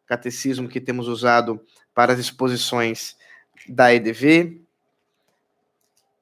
[0.06, 1.62] catecismo que temos usado
[1.94, 3.16] para as exposições
[3.70, 4.65] da EDV,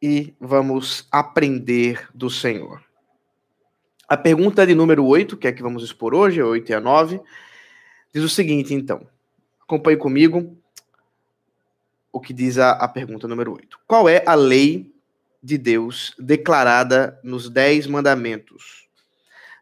[0.03, 2.83] e vamos aprender do Senhor.
[4.05, 6.81] A pergunta de número 8, que é que vamos expor hoje, a 8 e a
[6.81, 7.21] 9,
[8.13, 9.07] diz o seguinte, então.
[9.61, 10.57] Acompanhe comigo
[12.11, 13.79] o que diz a, a pergunta número 8.
[13.87, 14.93] Qual é a lei
[15.41, 18.89] de Deus declarada nos Dez Mandamentos?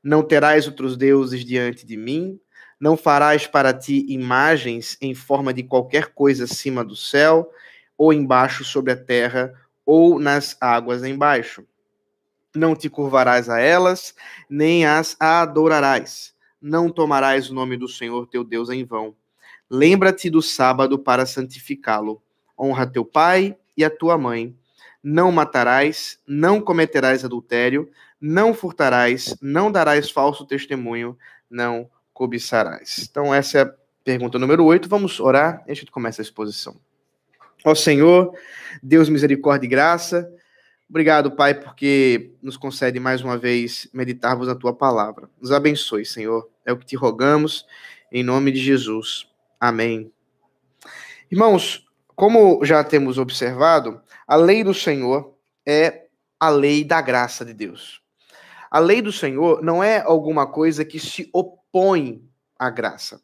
[0.04, 2.40] Não terás outros deuses diante de mim,
[2.80, 7.54] não farás para ti imagens em forma de qualquer coisa acima do céu,
[7.96, 9.54] ou embaixo sobre a terra,
[9.94, 11.66] ou nas águas embaixo.
[12.56, 14.16] Não te curvarás a elas,
[14.50, 16.34] nem as adorarás.
[16.62, 19.14] Não tomarás o nome do Senhor teu Deus em vão.
[19.70, 22.24] Lembra-te do sábado para santificá-lo.
[22.58, 24.56] Honra teu pai e a tua mãe.
[25.04, 31.18] Não matarás, não cometerás adultério, não furtarás, não darás falso testemunho,
[31.50, 33.10] não cobiçarás.
[33.12, 33.74] Então, essa é a
[34.06, 34.88] pergunta número 8.
[34.88, 36.80] Vamos orar e a gente começa a exposição.
[37.64, 38.34] Ó Senhor,
[38.82, 40.32] Deus misericórdia e graça,
[40.90, 45.30] obrigado, Pai, porque nos concede mais uma vez meditarmos na tua palavra.
[45.40, 46.50] Nos abençoe, Senhor.
[46.66, 47.66] É o que te rogamos,
[48.12, 49.28] em nome de Jesus.
[49.60, 50.12] Amém.
[51.32, 55.36] Irmãos, como já temos observado, a lei do Senhor
[55.66, 56.08] é
[56.40, 58.02] a lei da graça de Deus.
[58.70, 62.24] A lei do Senhor não é alguma coisa que se opõe
[62.58, 63.22] à graça.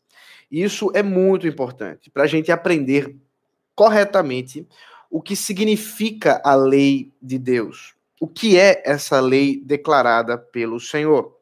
[0.52, 3.16] Isso é muito importante para a gente aprender
[3.78, 4.68] corretamente
[5.10, 7.94] o que significa a lei de Deus.
[8.20, 11.38] O que é essa lei declarada pelo Senhor?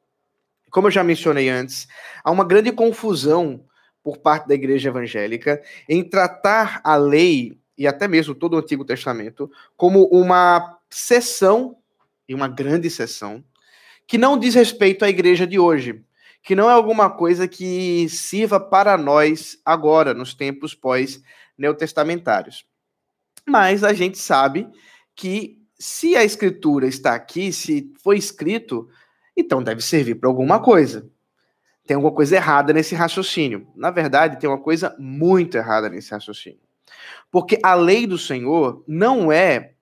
[0.70, 1.88] Como eu já mencionei antes,
[2.22, 3.64] há uma grande confusão
[4.04, 8.84] por parte da igreja evangélica em tratar a lei e até mesmo todo o Antigo
[8.84, 11.78] Testamento como uma sessão
[12.28, 13.42] e uma grande sessão
[14.06, 16.04] que não diz respeito à igreja de hoje,
[16.44, 21.22] que não é alguma coisa que sirva para nós agora, nos tempos pós
[21.58, 22.66] neotestamentários.
[23.48, 24.68] Mas a gente sabe
[25.16, 28.90] que se a escritura está aqui, se foi escrito,
[29.36, 31.10] então deve servir para alguma coisa.
[31.86, 33.68] Tem alguma coisa errada nesse raciocínio.
[33.76, 36.60] Na verdade, tem uma coisa muito errada nesse raciocínio.
[37.30, 39.74] Porque a lei do Senhor não é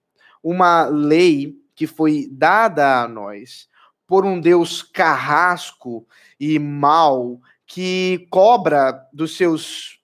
[0.41, 3.69] uma lei que foi dada a nós
[4.05, 6.05] por um Deus carrasco
[6.39, 9.99] e mau que cobra dos seus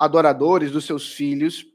[0.00, 1.66] adoradores, dos seus filhos,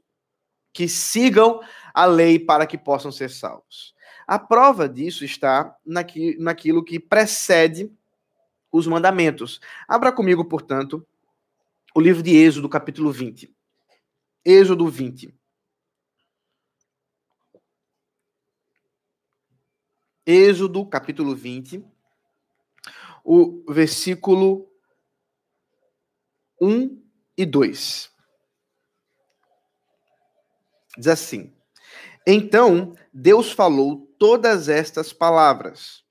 [0.72, 1.60] que sigam
[1.94, 3.94] a lei para que possam ser salvos.
[4.26, 7.90] A prova disso está naqui, naquilo que precede
[8.72, 9.60] os mandamentos.
[9.86, 11.06] Abra comigo, portanto,
[11.94, 13.54] o livro de Êxodo, capítulo 20.
[14.44, 15.32] Êxodo 20.
[20.26, 21.84] Êxodo, capítulo 20,
[23.24, 24.68] o versículo
[26.60, 27.00] 1
[27.36, 28.15] e 2.
[30.96, 31.52] Diz assim:
[32.26, 36.02] Então Deus falou todas estas palavras: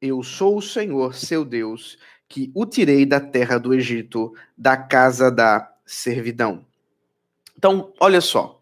[0.00, 1.98] Eu sou o Senhor, seu Deus,
[2.28, 6.64] que o tirei da terra do Egito, da casa da servidão.
[7.56, 8.60] Então, olha só.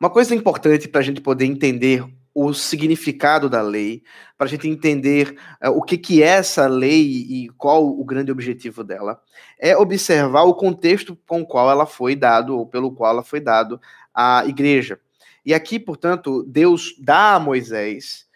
[0.00, 2.04] Uma coisa importante para a gente poder entender
[2.34, 4.02] o significado da lei,
[4.38, 8.32] para a gente entender uh, o que, que é essa lei e qual o grande
[8.32, 9.20] objetivo dela,
[9.58, 13.40] é observar o contexto com o qual ela foi dado, ou pelo qual ela foi
[13.40, 13.80] dado
[14.14, 14.98] à igreja.
[15.44, 18.26] E aqui, portanto, Deus dá a Moisés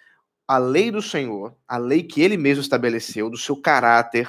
[0.49, 4.29] a lei do Senhor, a lei que ele mesmo estabeleceu, do seu caráter,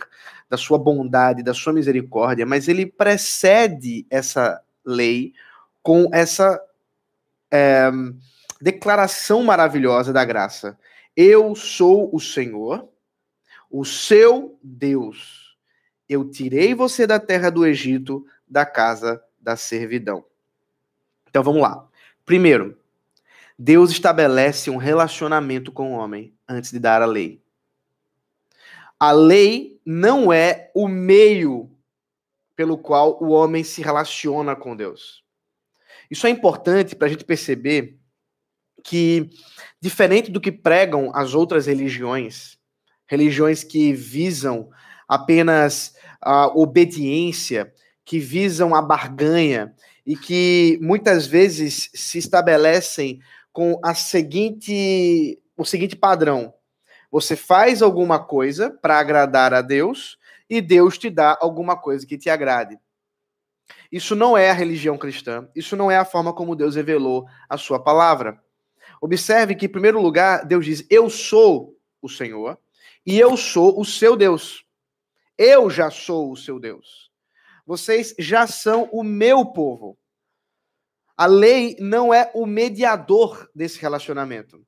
[0.49, 5.33] da sua bondade, da sua misericórdia, mas ele precede essa lei
[5.83, 6.59] com essa
[7.51, 7.91] é,
[8.59, 10.77] declaração maravilhosa da graça.
[11.15, 12.87] Eu sou o Senhor,
[13.69, 15.55] o seu Deus.
[16.09, 20.25] Eu tirei você da terra do Egito, da casa da servidão.
[21.29, 21.87] Então vamos lá.
[22.27, 22.77] Primeiro,
[23.57, 27.41] Deus estabelece um relacionamento com o homem antes de dar a lei.
[28.99, 31.71] A lei não é o meio
[32.53, 35.23] pelo qual o homem se relaciona com Deus.
[36.11, 37.97] Isso é importante para a gente perceber
[38.83, 39.29] que,
[39.79, 42.59] diferente do que pregam as outras religiões,
[43.07, 44.69] religiões que visam
[45.07, 49.73] apenas a obediência, que visam a barganha
[50.07, 53.19] e que muitas vezes se estabelecem
[53.51, 56.53] com a seguinte, o seguinte padrão:
[57.11, 60.17] você faz alguma coisa para agradar a Deus
[60.49, 62.79] e Deus te dá alguma coisa que te agrade.
[63.91, 67.57] Isso não é a religião cristã, isso não é a forma como Deus revelou a
[67.57, 68.41] sua palavra.
[69.01, 72.57] Observe que, em primeiro lugar, Deus diz: Eu sou o Senhor
[73.05, 74.63] e eu sou o seu Deus.
[75.37, 77.06] Eu já sou o seu Deus.
[77.67, 79.97] Vocês já são o meu povo.
[81.17, 84.65] A lei não é o mediador desse relacionamento.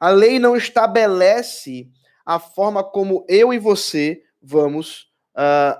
[0.00, 1.88] A lei não estabelece
[2.26, 5.78] a forma como eu e você vamos uh,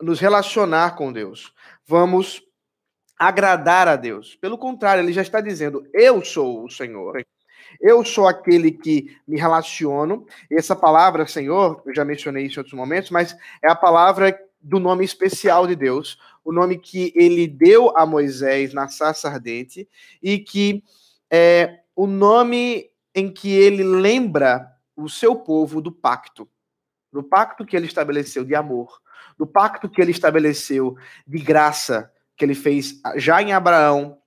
[0.00, 1.52] nos relacionar com Deus.
[1.84, 2.40] Vamos
[3.18, 4.36] agradar a Deus.
[4.36, 7.20] Pelo contrário, ele já está dizendo: Eu sou o Senhor.
[7.80, 10.24] Eu sou aquele que me relaciono.
[10.48, 14.38] E essa palavra, Senhor, eu já mencionei isso em outros momentos, mas é a palavra
[14.60, 19.88] do nome especial de Deus, o nome que ele deu a Moisés na sarça ardente,
[20.22, 20.82] e que
[21.30, 26.48] é o nome em que ele lembra o seu povo do pacto,
[27.12, 29.00] do pacto que ele estabeleceu de amor,
[29.38, 34.18] do pacto que ele estabeleceu de graça, que ele fez já em Abraão,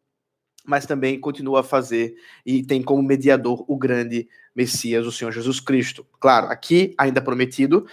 [0.66, 2.16] mas também continua a fazer
[2.46, 6.06] e tem como mediador o grande Messias, o Senhor Jesus Cristo.
[6.20, 7.88] Claro, aqui ainda prometido,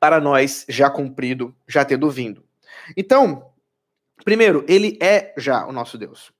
[0.00, 2.44] para nós já cumprido, já tendo vindo.
[2.96, 3.52] Então,
[4.24, 6.32] primeiro, ele é já o nosso Deus.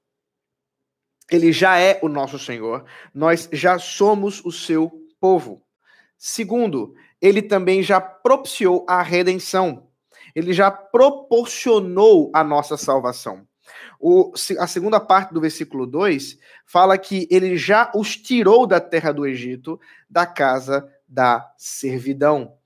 [1.31, 2.85] Ele já é o nosso Senhor.
[3.13, 4.91] Nós já somos o seu
[5.21, 5.63] povo.
[6.17, 9.89] Segundo, ele também já propiciou a redenção.
[10.35, 13.47] Ele já proporcionou a nossa salvação.
[14.01, 19.13] O, a segunda parte do versículo 2 fala que ele já os tirou da terra
[19.13, 19.79] do Egito,
[20.09, 22.58] da casa da servidão.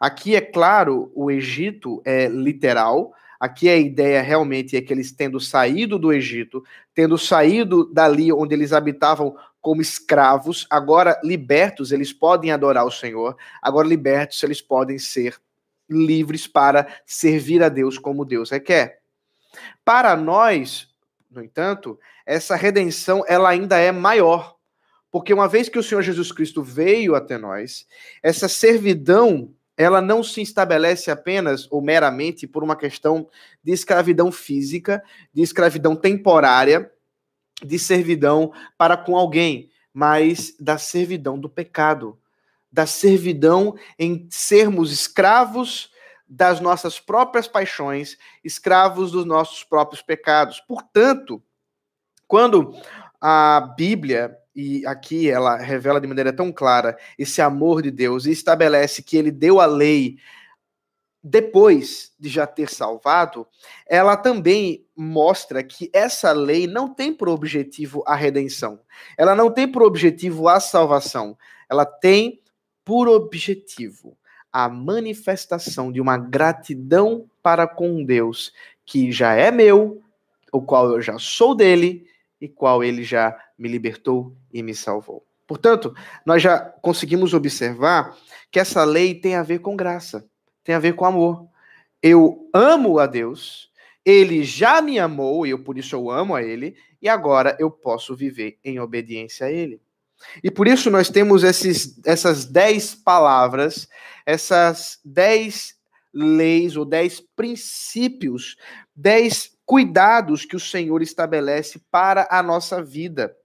[0.00, 3.12] Aqui, é claro, o Egito é literal.
[3.38, 6.64] Aqui a ideia realmente é que eles tendo saído do Egito,
[6.94, 13.36] tendo saído dali onde eles habitavam como escravos, agora libertos, eles podem adorar o Senhor.
[13.60, 15.36] Agora libertos, eles podem ser
[15.88, 19.00] livres para servir a Deus como Deus requer.
[19.84, 20.88] Para nós,
[21.30, 24.56] no entanto, essa redenção ela ainda é maior,
[25.10, 27.86] porque uma vez que o Senhor Jesus Cristo veio até nós,
[28.22, 33.26] essa servidão ela não se estabelece apenas ou meramente por uma questão
[33.64, 36.92] de escravidão física, de escravidão temporária,
[37.64, 42.18] de servidão para com alguém, mas da servidão do pecado,
[42.70, 45.90] da servidão em sermos escravos
[46.28, 50.60] das nossas próprias paixões, escravos dos nossos próprios pecados.
[50.60, 51.42] Portanto,
[52.28, 52.74] quando
[53.18, 58.32] a Bíblia e aqui ela revela de maneira tão clara esse amor de Deus e
[58.32, 60.18] estabelece que ele deu a lei
[61.22, 63.46] depois de já ter salvado,
[63.86, 68.80] ela também mostra que essa lei não tem por objetivo a redenção.
[69.18, 71.36] Ela não tem por objetivo a salvação.
[71.68, 72.40] Ela tem
[72.84, 74.16] por objetivo
[74.52, 78.52] a manifestação de uma gratidão para com Deus
[78.84, 80.02] que já é meu,
[80.50, 82.06] o qual eu já sou dele
[82.40, 85.24] e qual ele já me libertou e me salvou.
[85.46, 88.16] Portanto, nós já conseguimos observar
[88.50, 90.26] que essa lei tem a ver com graça,
[90.64, 91.46] tem a ver com amor.
[92.02, 93.70] Eu amo a Deus,
[94.04, 97.70] ele já me amou e eu por isso eu amo a ele, e agora eu
[97.70, 99.80] posso viver em obediência a ele.
[100.42, 103.88] E por isso nós temos esses, essas dez palavras,
[104.24, 105.74] essas dez
[106.12, 108.56] leis ou dez princípios,
[108.94, 113.36] dez cuidados que o Senhor estabelece para a nossa vida.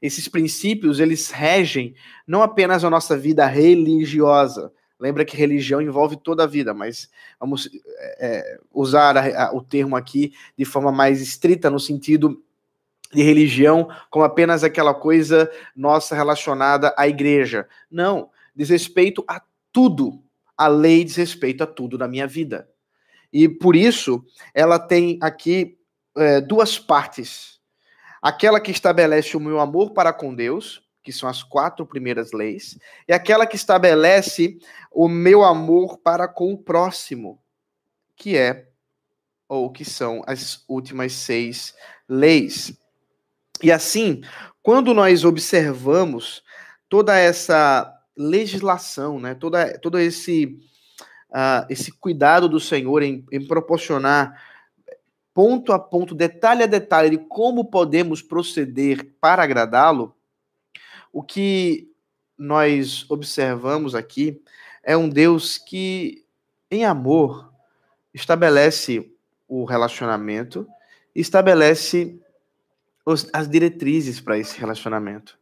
[0.00, 1.94] Esses princípios, eles regem
[2.26, 4.72] não apenas a nossa vida religiosa.
[4.98, 7.68] Lembra que religião envolve toda a vida, mas vamos
[8.18, 12.42] é, usar a, a, o termo aqui de forma mais estrita, no sentido
[13.12, 17.68] de religião como apenas aquela coisa nossa relacionada à igreja.
[17.90, 19.42] Não, diz respeito a
[19.72, 20.22] tudo.
[20.56, 22.68] A lei diz respeito a tudo na minha vida.
[23.32, 25.76] E por isso, ela tem aqui
[26.16, 27.53] é, duas partes.
[28.24, 32.78] Aquela que estabelece o meu amor para com Deus, que são as quatro primeiras leis,
[33.06, 34.58] e aquela que estabelece
[34.90, 37.38] o meu amor para com o próximo,
[38.16, 38.66] que é,
[39.46, 41.74] ou que são as últimas seis
[42.08, 42.72] leis.
[43.62, 44.22] E assim,
[44.62, 46.42] quando nós observamos
[46.88, 50.46] toda essa legislação, né, toda, todo esse,
[51.28, 54.53] uh, esse cuidado do Senhor em, em proporcionar
[55.34, 60.16] ponto a ponto, detalhe a detalhe de como podemos proceder para agradá-lo,
[61.12, 61.90] o que
[62.38, 64.40] nós observamos aqui
[64.82, 66.24] é um Deus que,
[66.70, 67.52] em amor,
[68.12, 69.12] estabelece
[69.48, 70.66] o relacionamento,
[71.14, 72.20] estabelece
[73.04, 75.38] os, as diretrizes para esse relacionamento.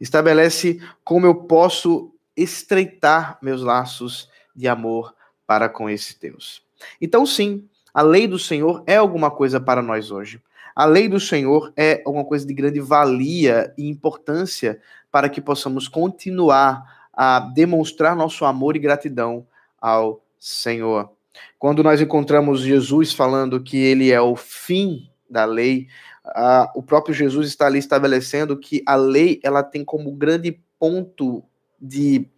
[0.00, 5.14] Estabelece como eu posso estreitar meus laços de amor
[5.46, 6.62] para com esse Deus.
[7.00, 10.38] Então, sim, a lei do Senhor é alguma coisa para nós hoje.
[10.74, 14.78] A lei do Senhor é alguma coisa de grande valia e importância
[15.10, 19.46] para que possamos continuar a demonstrar nosso amor e gratidão
[19.80, 21.10] ao Senhor.
[21.58, 25.86] Quando nós encontramos Jesus falando que ele é o fim da lei,
[26.22, 31.42] ah, o próprio Jesus está ali estabelecendo que a lei ela tem como grande ponto
[31.80, 32.28] de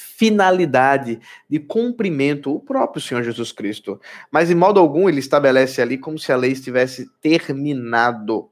[0.00, 4.00] finalidade de cumprimento o próprio Senhor Jesus Cristo.
[4.30, 8.48] Mas em modo algum ele estabelece ali como se a lei estivesse terminado.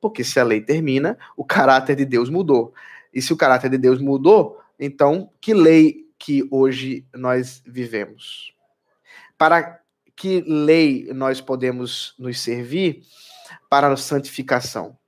[0.00, 2.72] Porque se a lei termina, o caráter de Deus mudou.
[3.12, 8.54] E se o caráter de Deus mudou, então que lei que hoje nós vivemos?
[9.36, 9.80] Para
[10.14, 13.02] que lei nós podemos nos servir?
[13.70, 14.98] para a santificação.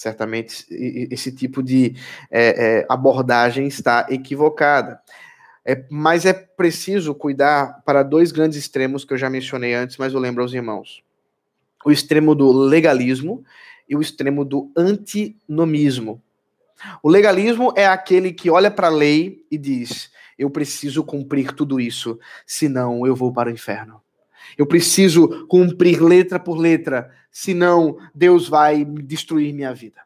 [0.00, 0.64] Certamente
[1.10, 1.94] esse tipo de
[2.30, 4.98] é, é, abordagem está equivocada.
[5.62, 10.14] É, mas é preciso cuidar para dois grandes extremos que eu já mencionei antes, mas
[10.14, 11.02] eu lembro aos irmãos:
[11.84, 13.44] o extremo do legalismo
[13.86, 16.22] e o extremo do antinomismo.
[17.02, 21.78] O legalismo é aquele que olha para a lei e diz: eu preciso cumprir tudo
[21.78, 24.00] isso, senão eu vou para o inferno.
[24.56, 30.02] Eu preciso cumprir letra por letra, senão Deus vai destruir minha vida.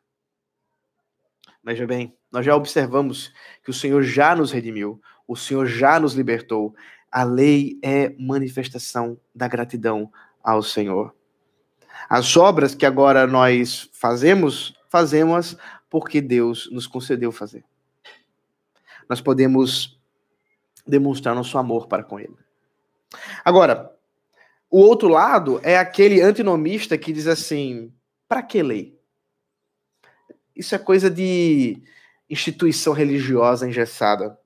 [1.62, 3.32] Veja bem, nós já observamos
[3.62, 6.74] que o Senhor já nos redimiu, o Senhor já nos libertou.
[7.10, 11.14] A lei é manifestação da gratidão ao Senhor.
[12.08, 15.56] As obras que agora nós fazemos, fazemos
[15.88, 17.64] porque Deus nos concedeu fazer.
[19.08, 19.98] Nós podemos
[20.86, 22.36] demonstrar nosso amor para com Ele.
[23.44, 23.93] Agora,
[24.74, 27.94] o outro lado é aquele antinomista que diz assim:
[28.26, 28.98] para que lei?
[30.56, 31.80] Isso é coisa de
[32.28, 34.36] instituição religiosa engessada.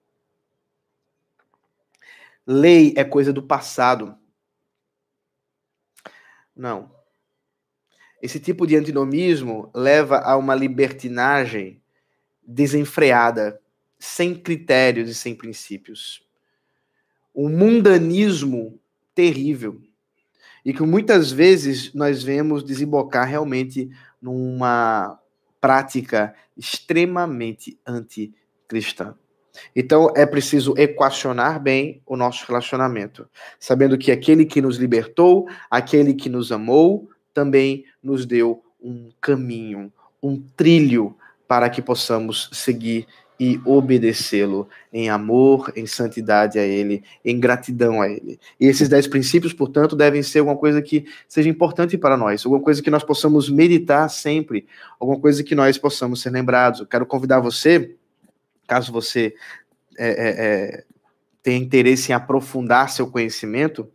[2.47, 4.19] Lei é coisa do passado.
[6.55, 6.95] Não.
[8.21, 11.81] Esse tipo de antinomismo leva a uma libertinagem
[12.43, 13.59] desenfreada,
[13.99, 16.23] sem critérios e sem princípios.
[17.35, 18.79] Um mundanismo
[19.15, 19.88] terrível
[20.65, 25.19] e que muitas vezes nós vemos desembocar realmente numa
[25.61, 29.15] prática extremamente anticristã.
[29.75, 36.15] Então é preciso equacionar bem o nosso relacionamento, sabendo que aquele que nos libertou, aquele
[36.15, 43.07] que nos amou, também nos deu um caminho, um trilho para que possamos seguir
[43.39, 48.39] e obedecê-lo em amor, em santidade a Ele, em gratidão a Ele.
[48.59, 52.63] E esses dez princípios, portanto, devem ser alguma coisa que seja importante para nós, alguma
[52.63, 54.67] coisa que nós possamos meditar sempre,
[54.99, 56.81] alguma coisa que nós possamos ser lembrados.
[56.81, 57.95] Eu quero convidar você,
[58.67, 59.35] caso você
[59.97, 60.85] é, é, é,
[61.43, 63.89] tenha interesse em aprofundar seu conhecimento,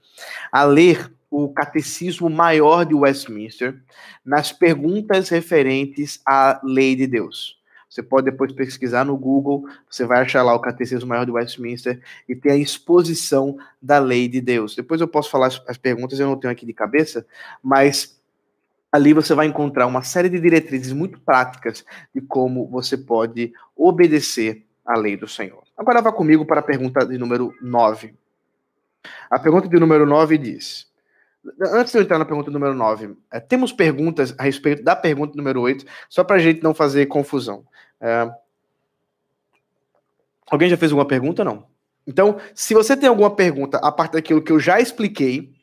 [0.51, 3.81] a ler o Catecismo Maior de Westminster
[4.23, 7.57] nas perguntas referentes à lei de Deus.
[7.93, 12.01] Você pode depois pesquisar no Google, você vai achar lá o Catecismo Maior de Westminster
[12.27, 14.75] e tem a exposição da lei de Deus.
[14.75, 17.23] Depois eu posso falar as, perguntas, eu não tenho aqui de cabeça,
[17.61, 18.19] mas
[18.91, 21.85] ali você vai encontrar uma série de diretrizes muito práticas
[22.15, 25.61] de como você pode obedecer à lei do Senhor.
[25.77, 28.15] Agora vá comigo para a pergunta de número 9.
[29.29, 30.91] A pergunta de número 9 diz:
[31.73, 35.35] Antes de eu entrar na pergunta número 9, é, temos perguntas a respeito da pergunta
[35.35, 37.65] número 8, só para a gente não fazer confusão.
[37.99, 38.29] É...
[40.49, 41.43] Alguém já fez alguma pergunta?
[41.43, 41.65] Não.
[42.07, 45.53] Então, se você tem alguma pergunta a partir daquilo que eu já expliquei,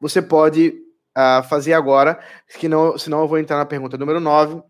[0.00, 0.82] você pode
[1.16, 2.18] uh, fazer agora,
[2.58, 4.62] que não, senão eu vou entrar na pergunta número 9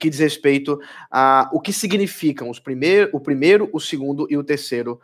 [0.00, 0.80] que diz respeito
[1.10, 4.98] a o que significam os primeir, o primeiro, o segundo e o terceiro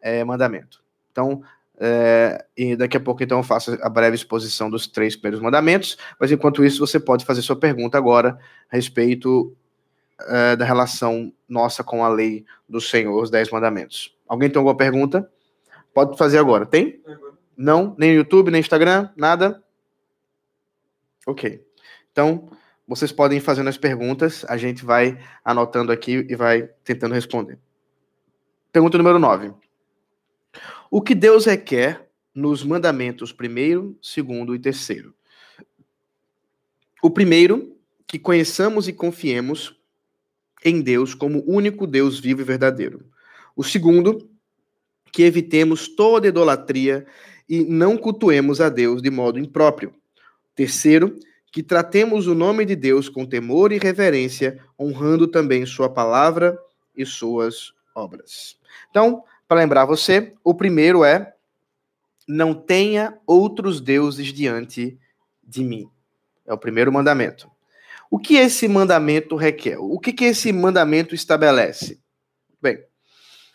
[0.00, 0.82] é, mandamento.
[1.10, 1.42] Então,
[1.84, 5.98] é, e daqui a pouco então eu faço a breve exposição dos três primeiros mandamentos,
[6.20, 8.38] mas enquanto isso você pode fazer sua pergunta agora
[8.70, 9.52] a respeito
[10.28, 14.16] é, da relação nossa com a lei do Senhor, os dez mandamentos.
[14.28, 15.28] Alguém tem alguma pergunta?
[15.92, 16.64] Pode fazer agora.
[16.64, 17.02] Tem?
[17.56, 17.96] Não?
[17.98, 19.10] Nem YouTube, nem Instagram?
[19.16, 19.60] Nada?
[21.26, 21.66] Ok.
[22.12, 22.48] Então,
[22.86, 27.58] vocês podem ir fazendo as perguntas, a gente vai anotando aqui e vai tentando responder.
[28.70, 29.52] Pergunta número 9.
[30.94, 35.14] O que Deus requer nos mandamentos primeiro, segundo e terceiro?
[37.02, 37.74] O primeiro,
[38.06, 39.74] que conheçamos e confiemos
[40.62, 43.06] em Deus como único Deus vivo e verdadeiro.
[43.56, 44.30] O segundo,
[45.10, 47.06] que evitemos toda idolatria
[47.48, 49.94] e não cultuemos a Deus de modo impróprio.
[50.54, 51.18] Terceiro,
[51.50, 56.58] que tratemos o nome de Deus com temor e reverência, honrando também Sua palavra
[56.94, 58.58] e Suas obras.
[58.90, 61.34] Então, para lembrar você, o primeiro é:
[62.26, 64.98] não tenha outros deuses diante
[65.44, 65.90] de mim.
[66.46, 67.50] É o primeiro mandamento.
[68.10, 69.76] O que esse mandamento requer?
[69.76, 72.00] O que, que esse mandamento estabelece?
[72.62, 72.82] Bem,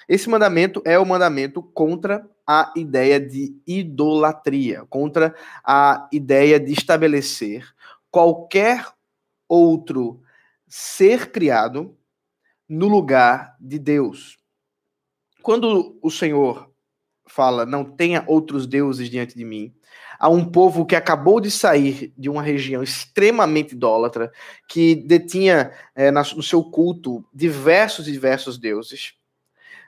[0.08, 7.68] esse mandamento é o mandamento contra a ideia de idolatria, contra a ideia de estabelecer
[8.12, 8.86] qualquer
[9.50, 10.22] outro
[10.68, 11.98] ser criado
[12.70, 14.38] no lugar de Deus.
[15.48, 16.70] Quando o Senhor
[17.26, 19.74] fala, não tenha outros deuses diante de mim,
[20.20, 24.30] a um povo que acabou de sair de uma região extremamente idólatra,
[24.68, 29.14] que detinha é, no seu culto diversos e diversos deuses.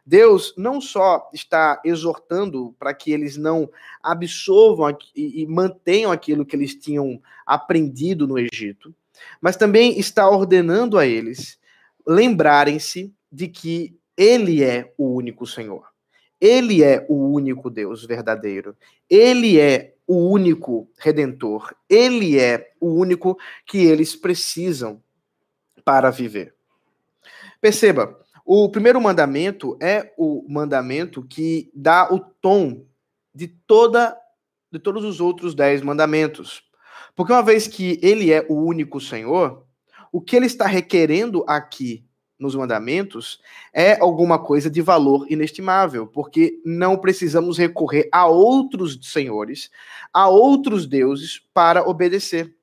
[0.06, 3.70] Deus não só está exortando para que eles não
[4.02, 8.96] absorvam e, mantenham aquilo que eles tinham aprendido no Egito,
[9.42, 11.60] mas também está ordenando a eles
[12.08, 15.88] lembrarem-se de que Ele é o único Senhor.
[16.42, 18.76] Ele é o único Deus verdadeiro.
[19.10, 21.74] Ele é o único redentor.
[21.90, 25.02] Ele é o único que eles precisam
[25.86, 26.54] para viver.
[27.62, 32.84] Perceba, o primeiro mandamento é o mandamento que dá o tom
[33.34, 34.18] de toda
[34.70, 36.62] de todos os outros dez mandamentos.
[37.16, 39.66] Porque uma vez que ele é o único Senhor,
[40.12, 42.06] o que ele está requerendo aqui
[42.40, 43.42] nos mandamentos
[43.74, 49.70] é alguma coisa de valor inestimável, porque não precisamos recorrer a outros senhores,
[50.14, 52.56] a outros deuses para obedecer.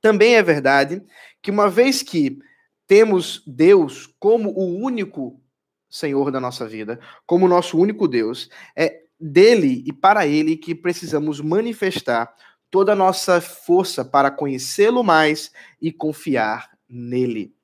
[0.00, 1.02] Também é verdade
[1.40, 2.38] que uma vez que
[2.86, 5.40] temos Deus como o único
[5.88, 11.40] Senhor da nossa vida, como nosso único Deus, é dele e para ele que precisamos
[11.40, 12.34] manifestar
[12.70, 17.54] toda a nossa força para conhecê-lo mais e confiar nele.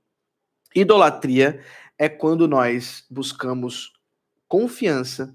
[0.74, 1.60] Idolatria
[1.98, 3.92] é quando nós buscamos
[4.48, 5.34] confiança,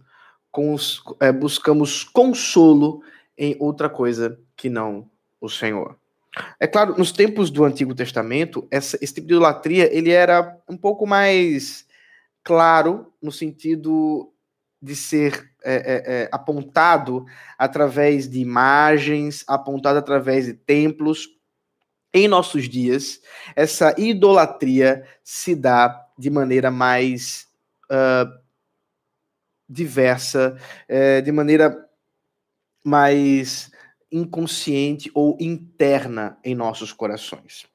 [0.51, 3.01] cons, é, buscamos consolo
[3.37, 5.97] em outra coisa que não o Senhor.
[6.59, 10.75] É claro, nos tempos do Antigo Testamento, essa, esse tipo de idolatria ele era um
[10.75, 11.85] pouco mais
[12.43, 14.31] claro no sentido
[14.81, 17.25] de ser é, é, é, apontado
[17.57, 21.29] através de imagens, apontado através de templos.
[22.17, 23.21] Em nossos dias,
[23.57, 27.45] essa idolatria se dá de maneira mais
[27.91, 28.39] uh,
[29.67, 31.77] diversa, é, de maneira
[32.81, 33.69] mais
[34.09, 37.65] inconsciente ou interna em nossos corações.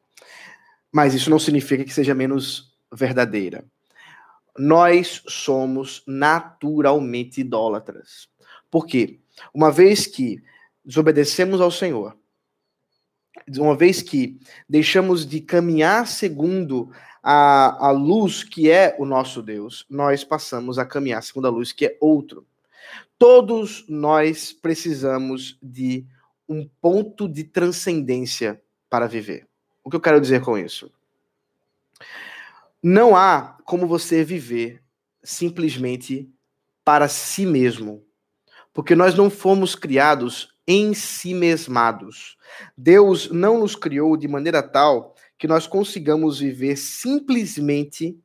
[0.90, 3.62] Mas isso não significa que seja menos verdadeira.
[4.56, 8.26] Nós somos naturalmente idólatras.
[8.70, 9.20] Por quê?
[9.52, 10.42] Uma vez que
[10.82, 12.16] desobedecemos ao Senhor,
[13.58, 14.38] uma vez que
[14.68, 16.90] deixamos de caminhar segundo
[17.22, 21.72] a, a luz que é o nosso Deus, nós passamos a caminhar segundo a luz
[21.72, 22.46] que é outro.
[23.18, 26.06] Todos nós precisamos de
[26.48, 29.46] um ponto de transcendência para viver.
[29.84, 30.90] O que eu quero dizer com isso?
[32.82, 34.82] Não há como você viver
[35.22, 36.28] simplesmente
[36.82, 38.02] para si mesmo,
[38.72, 42.36] porque nós não fomos criados em si mesmados.
[42.78, 48.16] Deus não nos criou de maneira tal que nós consigamos viver simplesmente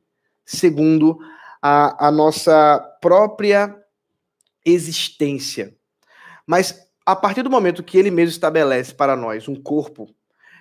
[0.44, 1.18] segundo
[1.60, 3.76] a, a nossa própria
[4.64, 5.76] existência.
[6.46, 10.14] Mas a partir do momento que ele mesmo estabelece para nós um corpo,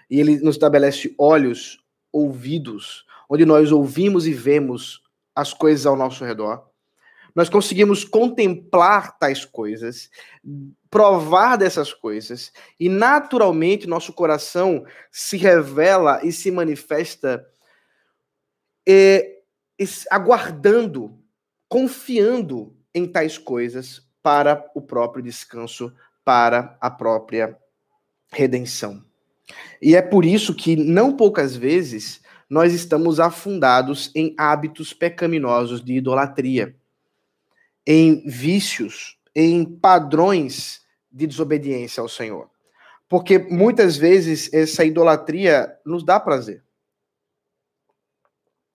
[0.10, 5.04] e ele nos estabelece olhos, ouvidos, onde nós ouvimos e vemos
[5.36, 6.68] as coisas ao nosso redor,
[7.36, 10.10] nós conseguimos contemplar tais coisas,
[10.90, 17.46] provar dessas coisas, e naturalmente nosso coração se revela e se manifesta
[18.88, 19.42] é,
[20.10, 21.20] aguardando,
[21.68, 25.94] confiando em tais coisas para o próprio descanso,
[26.24, 27.58] para a própria
[28.32, 29.04] redenção.
[29.82, 35.94] E é por isso que, não poucas vezes, nós estamos afundados em hábitos pecaminosos de
[35.94, 36.76] idolatria,
[37.86, 42.50] em vícios, em padrões de desobediência ao Senhor.
[43.08, 46.64] Porque muitas vezes essa idolatria nos dá prazer.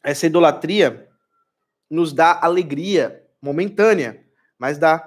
[0.03, 1.09] Essa idolatria
[1.91, 4.25] nos dá alegria momentânea,
[4.59, 5.07] mas dá.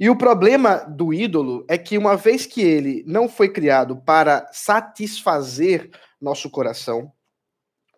[0.00, 4.48] E o problema do ídolo é que, uma vez que ele não foi criado para
[4.52, 7.12] satisfazer nosso coração,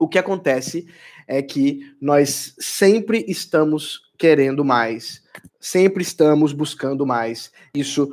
[0.00, 0.88] o que acontece
[1.28, 5.22] é que nós sempre estamos querendo mais,
[5.60, 7.52] sempre estamos buscando mais.
[7.74, 8.08] Isso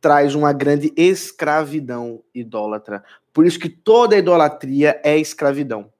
[0.00, 3.04] traz uma grande escravidão idólatra.
[3.32, 5.92] Por isso que toda idolatria é escravidão.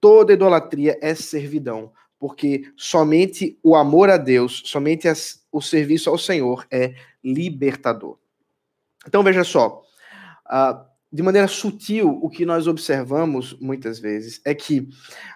[0.00, 6.16] Toda idolatria é servidão, porque somente o amor a Deus, somente as, o serviço ao
[6.16, 8.16] Senhor é libertador.
[9.04, 9.82] Então veja só,
[10.46, 14.88] uh, de maneira sutil, o que nós observamos muitas vezes é que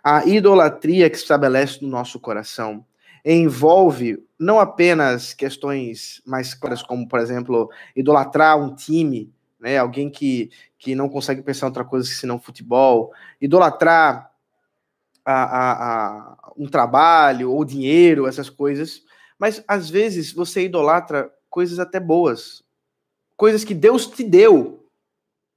[0.04, 2.84] a idolatria que se estabelece no nosso coração
[3.24, 10.50] envolve não apenas questões mais claras, como, por exemplo, idolatrar um time, né, alguém que,
[10.76, 14.30] que não consegue pensar em outra coisa senão futebol, idolatrar
[15.24, 15.72] a, a,
[16.32, 19.02] a um trabalho ou dinheiro, essas coisas,
[19.38, 22.62] mas às vezes você idolatra coisas até boas,
[23.36, 24.81] coisas que Deus te deu,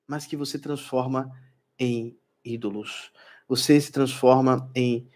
[0.07, 1.31] mas que você transforma
[1.79, 3.11] em ídolos.
[3.47, 5.07] Você se transforma em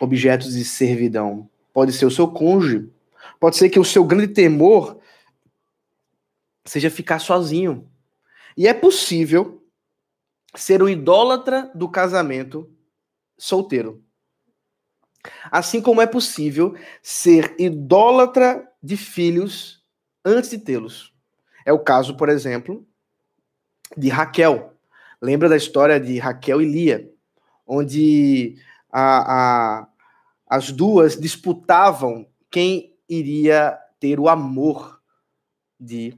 [0.00, 1.48] objetos de servidão.
[1.72, 2.90] Pode ser o seu cônjuge.
[3.38, 5.00] Pode ser que o seu grande temor
[6.64, 7.90] seja ficar sozinho.
[8.56, 9.64] E é possível
[10.54, 12.70] ser o idólatra do casamento
[13.36, 14.02] solteiro.
[15.50, 19.84] Assim como é possível ser idólatra de filhos
[20.24, 21.14] antes de tê-los.
[21.64, 22.86] É o caso, por exemplo,
[23.96, 24.74] de Raquel.
[25.20, 27.10] Lembra da história de Raquel e Lia,
[27.66, 28.56] onde
[28.90, 29.88] a, a,
[30.46, 35.00] as duas disputavam quem iria ter o amor
[35.78, 36.16] de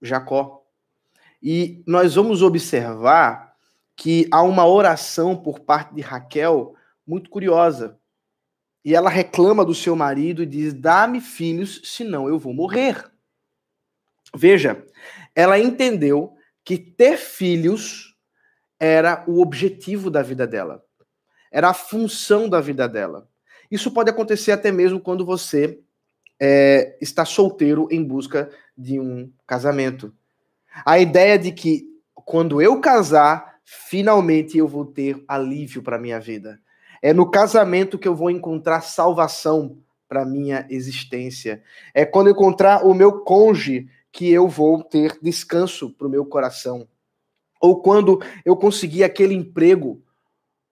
[0.00, 0.62] Jacó.
[1.42, 3.54] E nós vamos observar
[3.96, 6.74] que há uma oração por parte de Raquel
[7.06, 7.98] muito curiosa.
[8.84, 13.10] E ela reclama do seu marido e diz: Dá-me filhos, senão eu vou morrer.
[14.34, 14.84] Veja,
[15.34, 18.16] ela entendeu que ter filhos
[18.78, 20.84] era o objetivo da vida dela,
[21.50, 23.28] era a função da vida dela.
[23.70, 25.78] Isso pode acontecer até mesmo quando você
[26.40, 30.12] é, está solteiro em busca de um casamento.
[30.84, 36.60] A ideia de que quando eu casar, finalmente eu vou ter alívio para minha vida.
[37.00, 41.62] É no casamento que eu vou encontrar salvação para minha existência.
[41.94, 46.26] É quando eu encontrar o meu cônjuge que eu vou ter descanso para o meu
[46.26, 46.86] coração.
[47.58, 50.02] Ou quando eu conseguir aquele emprego,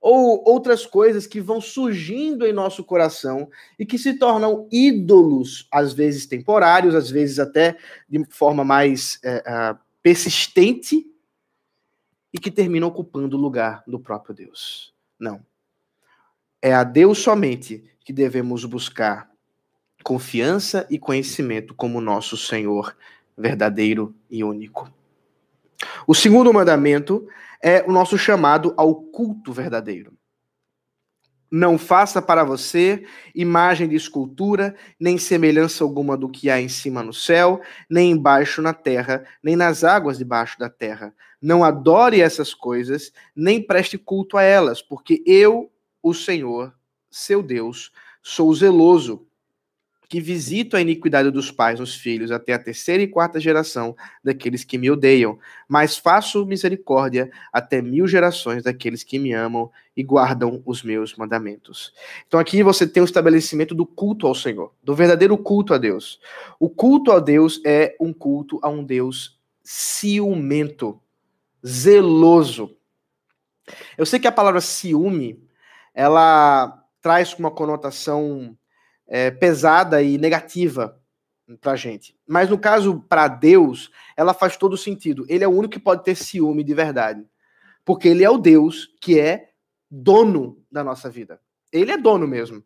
[0.00, 5.92] ou outras coisas que vão surgindo em nosso coração e que se tornam ídolos, às
[5.92, 7.76] vezes temporários, às vezes até
[8.09, 11.07] de forma mais é, é, persistente,
[12.33, 14.94] e que terminam ocupando o lugar do próprio Deus.
[15.18, 15.44] Não.
[16.62, 19.29] É a Deus somente que devemos buscar
[20.03, 22.96] confiança e conhecimento como nosso Senhor
[23.40, 24.92] verdadeiro e único.
[26.07, 27.26] O segundo mandamento
[27.62, 30.12] é o nosso chamado ao culto verdadeiro.
[31.50, 37.03] Não faça para você imagem de escultura, nem semelhança alguma do que há em cima
[37.03, 41.12] no céu, nem embaixo na terra, nem nas águas debaixo da terra.
[41.42, 46.72] Não adore essas coisas, nem preste culto a elas, porque eu, o Senhor,
[47.11, 47.90] seu Deus,
[48.22, 49.26] sou zeloso
[50.11, 54.64] que visito a iniquidade dos pais nos filhos até a terceira e quarta geração daqueles
[54.64, 60.61] que me odeiam, mas faço misericórdia até mil gerações daqueles que me amam e guardam
[60.66, 61.94] os meus mandamentos.
[62.27, 66.18] Então aqui você tem o estabelecimento do culto ao Senhor, do verdadeiro culto a Deus.
[66.59, 71.01] O culto a Deus é um culto a um Deus ciumento,
[71.64, 72.77] zeloso.
[73.96, 75.40] Eu sei que a palavra ciúme,
[75.94, 78.57] ela traz uma conotação
[79.11, 80.96] é, pesada e negativa
[81.61, 82.16] para gente.
[82.27, 85.27] Mas no caso, para Deus, ela faz todo sentido.
[85.29, 87.27] Ele é o único que pode ter ciúme de verdade.
[87.85, 89.51] Porque ele é o Deus que é
[89.90, 91.40] dono da nossa vida.
[91.73, 92.62] Ele é dono mesmo.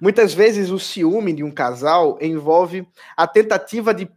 [0.00, 4.10] Muitas vezes o ciúme de um casal envolve a tentativa de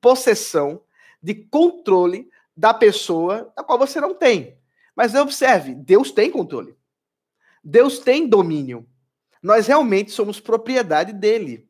[0.00, 0.80] possessão,
[1.20, 4.56] de controle da pessoa da qual você não tem.
[4.94, 6.74] Mas observe, Deus tem controle.
[7.62, 8.86] Deus tem domínio.
[9.46, 11.68] Nós realmente somos propriedade dele.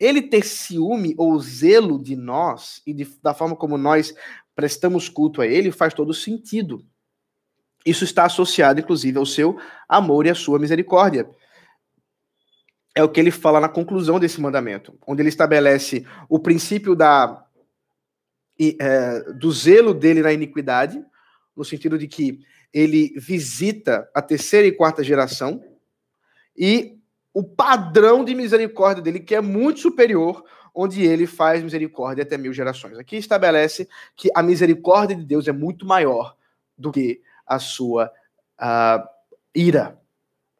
[0.00, 4.12] Ele ter ciúme ou zelo de nós e de, da forma como nós
[4.52, 6.84] prestamos culto a ele faz todo sentido.
[7.86, 9.56] Isso está associado, inclusive, ao seu
[9.88, 11.30] amor e à sua misericórdia.
[12.96, 17.46] É o que ele fala na conclusão desse mandamento, onde ele estabelece o princípio da,
[18.80, 21.00] é, do zelo dele na iniquidade,
[21.56, 22.40] no sentido de que
[22.72, 25.62] ele visita a terceira e quarta geração,
[26.56, 27.03] e
[27.34, 32.52] o padrão de misericórdia dele, que é muito superior, onde ele faz misericórdia até mil
[32.52, 32.96] gerações.
[32.96, 36.36] Aqui estabelece que a misericórdia de Deus é muito maior
[36.78, 38.10] do que a sua
[38.60, 39.08] uh,
[39.54, 39.98] ira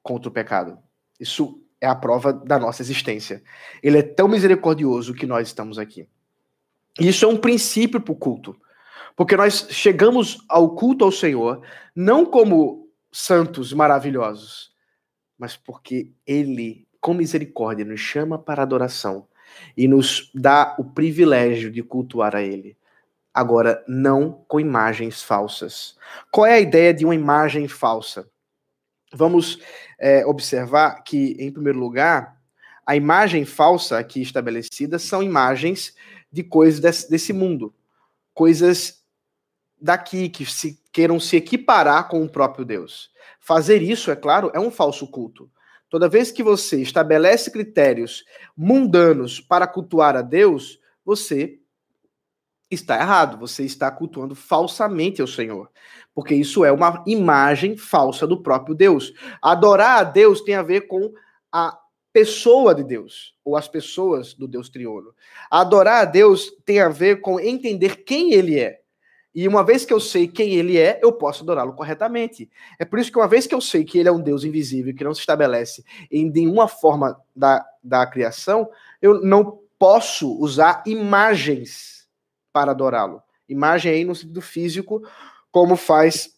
[0.03, 0.79] contra o pecado.
[1.19, 3.43] Isso é a prova da nossa existência.
[3.83, 6.09] Ele é tão misericordioso que nós estamos aqui.
[6.99, 8.57] Isso é um princípio para o culto.
[9.17, 11.63] Porque nós chegamos ao culto ao Senhor
[11.95, 14.74] não como santos maravilhosos,
[15.39, 19.27] mas porque Ele, com misericórdia, nos chama para adoração
[19.77, 22.77] e nos dá o privilégio de cultuar a Ele
[23.35, 25.97] agora não com imagens falsas.
[26.31, 28.31] Qual é a ideia de uma imagem falsa?
[29.13, 29.59] Vamos
[29.99, 32.41] é, observar que, em primeiro lugar,
[32.87, 35.95] a imagem falsa aqui estabelecida são imagens
[36.31, 37.75] de coisas desse, desse mundo,
[38.33, 39.04] coisas
[39.85, 43.11] daqui que se queiram se equiparar com o próprio Deus.
[43.39, 45.51] Fazer isso, é claro, é um falso culto.
[45.91, 48.25] Toda vez que você estabelece critérios
[48.57, 51.59] mundanos para cultuar a Deus, você
[52.71, 53.37] está errado.
[53.37, 55.71] Você está cultuando falsamente ao Senhor.
[56.15, 59.13] Porque isso é uma imagem falsa do próprio Deus.
[59.43, 61.13] Adorar a Deus tem a ver com
[61.53, 61.79] a
[62.11, 65.15] pessoa de Deus, ou as pessoas do Deus triuno.
[65.51, 68.84] Adorar a Deus tem a ver com entender quem ele é.
[69.35, 72.49] E uma vez que eu sei quem ele é, eu posso adorá-lo corretamente.
[72.79, 74.95] É por isso que uma vez que eu sei que ele é um Deus invisível,
[74.95, 78.71] que não se estabelece em nenhuma forma da, da criação,
[79.03, 82.07] eu não posso usar imagens
[82.53, 83.21] para adorá-lo.
[83.49, 85.03] Imagem aí no sentido físico,
[85.51, 86.35] como faz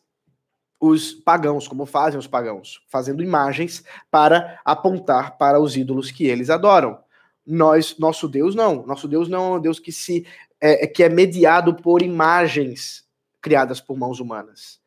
[0.81, 6.51] os pagãos, como fazem os pagãos, fazendo imagens para apontar para os ídolos que eles
[6.51, 6.99] adoram.
[7.47, 10.27] Nós, nosso Deus não, nosso Deus não é um Deus que se
[10.61, 13.05] é, é que é mediado por imagens
[13.41, 14.81] criadas por mãos humanas.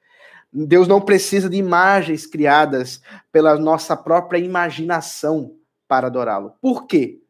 [0.52, 3.02] Deus não precisa de imagens criadas
[3.32, 5.56] pela nossa própria imaginação
[5.88, 6.54] para adorá-lo.
[6.60, 7.22] Por quê?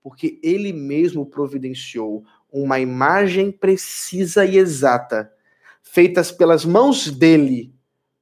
[0.00, 5.30] Porque ele mesmo providenciou uma imagem precisa e exata,
[5.82, 7.74] feitas pelas mãos dele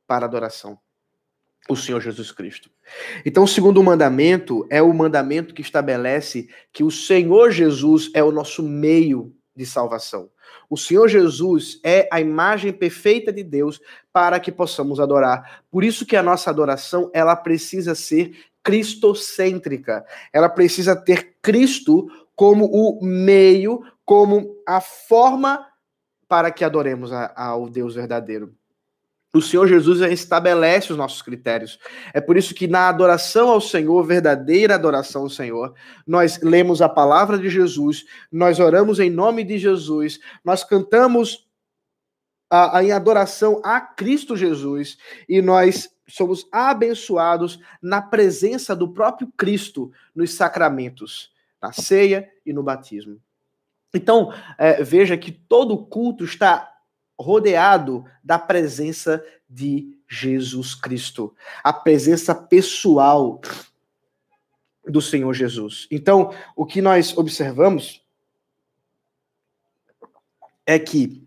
[0.06, 0.78] para adoração.
[1.68, 2.70] O Senhor Jesus Cristo.
[3.24, 8.30] Então, o segundo mandamento é o mandamento que estabelece que o Senhor Jesus é o
[8.30, 10.29] nosso meio de salvação.
[10.69, 13.81] O Senhor Jesus é a imagem perfeita de Deus
[14.12, 15.62] para que possamos adorar.
[15.71, 20.05] Por isso que a nossa adoração, ela precisa ser cristocêntrica.
[20.33, 25.66] Ela precisa ter Cristo como o meio, como a forma
[26.29, 28.55] para que adoremos ao Deus verdadeiro.
[29.37, 31.79] O Senhor Jesus estabelece os nossos critérios.
[32.14, 35.75] É por isso que na adoração ao Senhor, verdadeira adoração ao Senhor,
[36.07, 41.46] nós lemos a palavra de Jesus, nós oramos em nome de Jesus, nós cantamos
[42.49, 44.96] a, a, em adoração a Cristo Jesus
[45.29, 52.62] e nós somos abençoados na presença do próprio Cristo nos sacramentos na ceia e no
[52.62, 53.20] batismo.
[53.94, 56.75] Então, é, veja que todo culto está
[57.18, 63.40] rodeado da presença de Jesus Cristo, a presença pessoal
[64.87, 65.88] do Senhor Jesus.
[65.90, 68.05] Então, o que nós observamos
[70.64, 71.26] é que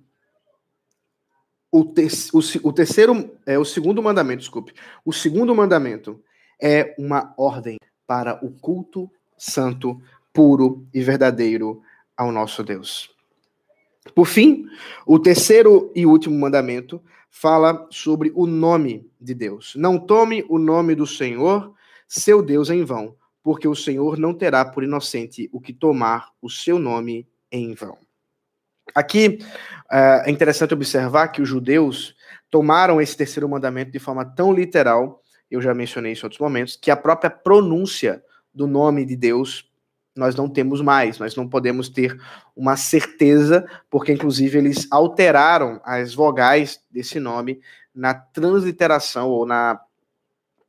[1.72, 4.74] o, o, o terceiro, é o segundo mandamento, desculpe,
[5.06, 6.24] o segundo mandamento
[6.62, 10.02] é uma ordem para o culto santo
[10.34, 11.82] puro e verdadeiro
[12.18, 13.16] ao nosso Deus.
[14.14, 14.66] Por fim,
[15.06, 19.74] o terceiro e último mandamento fala sobre o nome de Deus.
[19.76, 21.74] Não tome o nome do Senhor,
[22.08, 26.50] seu Deus, em vão, porque o Senhor não terá por inocente o que tomar o
[26.50, 27.98] seu nome em vão.
[28.96, 29.40] Aqui
[29.92, 32.16] é, é interessante observar que os judeus
[32.50, 36.76] tomaram esse terceiro mandamento de forma tão literal, eu já mencionei isso em outros momentos,
[36.76, 39.69] que a própria pronúncia do nome de Deus
[40.20, 42.20] nós não temos mais, nós não podemos ter
[42.56, 47.62] uma certeza, porque inclusive eles alteraram as vogais desse nome
[47.96, 49.80] na transliteração ou na,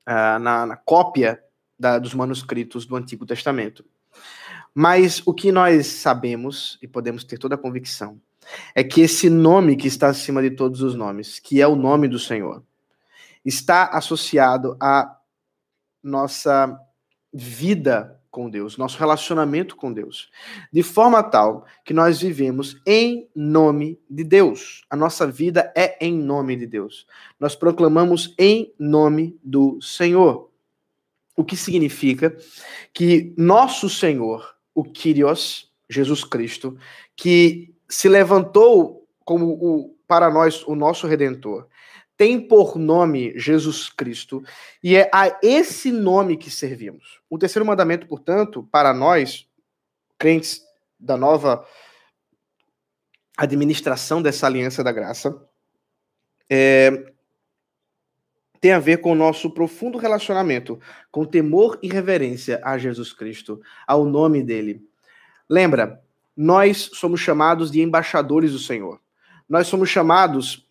[0.07, 1.43] uh, na, na, cópia
[1.77, 3.85] da, dos manuscritos do Antigo Testamento.
[4.73, 8.21] Mas o que nós sabemos, e podemos ter toda a convicção,
[8.73, 12.07] é que esse nome que está acima de todos os nomes, que é o nome
[12.07, 12.63] do Senhor,
[13.45, 15.17] está associado a
[16.03, 16.79] nossa
[17.33, 20.31] vida com Deus, nosso relacionamento com Deus,
[20.73, 24.85] de forma tal que nós vivemos em nome de Deus.
[24.89, 27.07] A nossa vida é em nome de Deus.
[27.39, 30.49] Nós proclamamos em nome do Senhor.
[31.37, 32.37] O que significa
[32.93, 36.77] que nosso Senhor, o Kyrios, Jesus Cristo,
[37.17, 41.67] que se levantou como o, para nós o nosso redentor,
[42.21, 44.45] tem por nome Jesus Cristo,
[44.83, 47.19] e é a esse nome que servimos.
[47.31, 49.49] O terceiro mandamento, portanto, para nós,
[50.19, 50.63] crentes
[50.99, 51.67] da nova
[53.39, 55.35] administração dessa aliança da graça,
[56.51, 57.11] é,
[58.61, 60.79] tem a ver com o nosso profundo relacionamento
[61.11, 64.87] com temor e reverência a Jesus Cristo, ao nome dele.
[65.49, 66.05] Lembra,
[66.37, 69.01] nós somos chamados de embaixadores do Senhor.
[69.49, 70.69] Nós somos chamados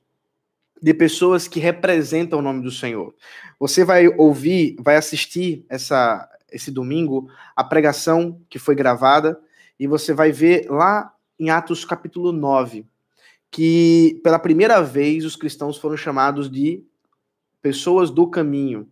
[0.81, 3.13] de pessoas que representam o nome do Senhor.
[3.59, 9.39] Você vai ouvir, vai assistir essa, esse domingo a pregação que foi gravada
[9.79, 12.85] e você vai ver lá em Atos capítulo 9
[13.51, 16.83] que pela primeira vez os cristãos foram chamados de
[17.61, 18.87] pessoas do caminho,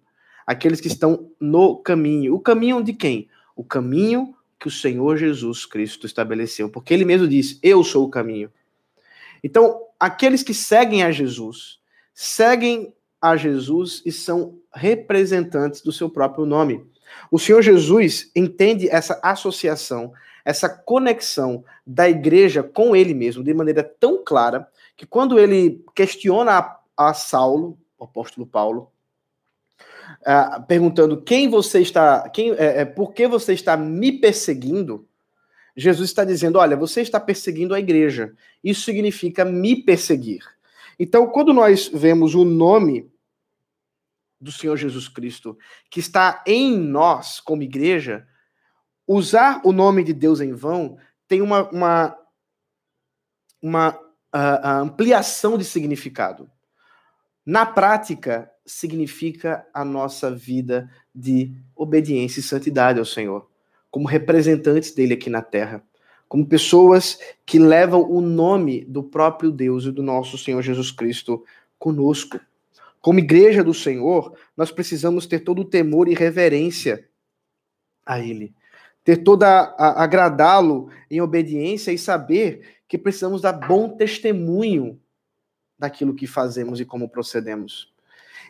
[0.46, 2.36] aqueles que estão no caminho.
[2.36, 3.30] O caminho de quem?
[3.56, 8.10] O caminho que o Senhor Jesus Cristo estabeleceu, porque ele mesmo disse: "Eu sou o
[8.10, 8.52] caminho".
[9.44, 11.80] Então, aqueles que seguem a Jesus,
[12.14, 16.86] seguem a Jesus e são representantes do seu próprio nome.
[17.32, 23.84] O Senhor Jesus entende essa associação, essa conexão da igreja com ele mesmo de maneira
[23.84, 28.92] tão clara que quando ele questiona a, a Saulo, o apóstolo Paulo,
[30.22, 35.08] uh, perguntando quem você está, quem, é, é, por que você está me perseguindo,
[35.78, 38.34] Jesus está dizendo: olha, você está perseguindo a igreja.
[38.64, 40.44] Isso significa me perseguir.
[40.98, 43.12] Então, quando nós vemos o nome
[44.42, 45.56] do Senhor Jesus Cristo
[45.90, 48.28] que está em nós como igreja,
[49.06, 52.18] usar o nome de Deus em vão tem uma, uma,
[53.62, 56.50] uma uh, ampliação de significado.
[57.46, 63.48] Na prática, significa a nossa vida de obediência e santidade ao Senhor
[63.98, 65.84] como representantes dele aqui na terra,
[66.30, 71.44] como pessoas que levam o nome do próprio Deus e do nosso Senhor Jesus Cristo
[71.80, 72.40] conosco.
[73.02, 77.10] Como igreja do Senhor, nós precisamos ter todo o temor e reverência
[78.06, 78.54] a Ele,
[79.04, 85.02] ter toda agradá-lo em obediência e saber que precisamos dar bom testemunho
[85.76, 87.92] daquilo que fazemos e como procedemos.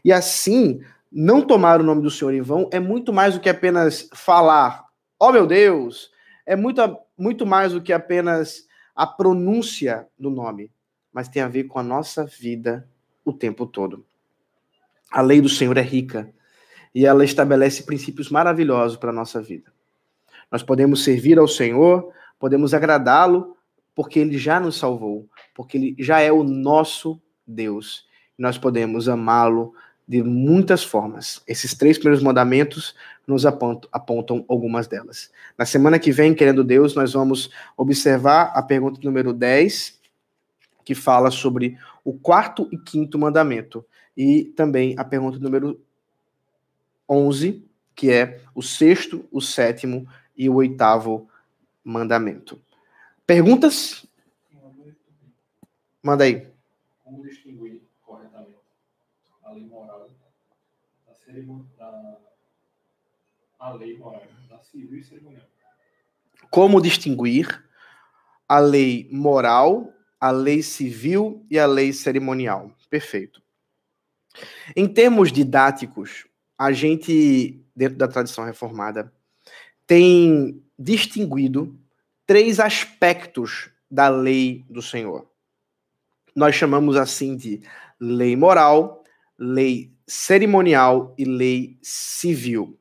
[0.04, 3.48] E assim, não tomar o nome do Senhor em vão é muito mais do que
[3.48, 4.87] apenas falar
[5.20, 6.12] oh meu Deus,
[6.46, 6.82] é muito,
[7.18, 10.72] muito mais do que apenas a pronúncia do nome,
[11.12, 12.88] mas tem a ver com a nossa vida
[13.24, 14.06] o tempo todo.
[15.12, 16.34] A lei do Senhor é rica
[16.94, 19.72] e ela estabelece princípios maravilhosos para a nossa vida.
[20.52, 23.56] Nós podemos servir ao Senhor, podemos agradá-lo,
[23.94, 28.06] porque ele já nos salvou, porque ele já é o nosso Deus.
[28.38, 29.74] Nós podemos amá-lo
[30.08, 31.44] de muitas formas.
[31.46, 32.96] Esses três primeiros mandamentos
[33.28, 35.30] nos apontam, apontam, algumas delas.
[35.58, 40.00] Na semana que vem, querendo Deus, nós vamos observar a pergunta número 10,
[40.86, 45.80] que fala sobre o quarto e quinto mandamento, e também a pergunta número
[47.10, 51.28] 11, que é o sexto, o sétimo e o oitavo
[51.84, 52.62] mandamento.
[53.26, 54.06] Perguntas?
[56.02, 56.48] Manda aí.
[57.04, 58.56] Como distinguir corretamente
[59.44, 59.97] a lei moral
[63.60, 65.46] a lei moral, da civil e cerimonial.
[66.50, 67.64] Como distinguir
[68.48, 72.72] a lei moral, a lei civil e a lei cerimonial?
[72.90, 73.42] Perfeito.
[74.76, 79.12] Em termos didáticos, a gente, dentro da tradição reformada,
[79.86, 81.78] tem distinguido
[82.26, 85.30] três aspectos da lei do Senhor.
[86.36, 87.62] Nós chamamos assim de
[88.00, 89.04] lei moral,
[89.38, 92.80] lei cerimonial e lei civil.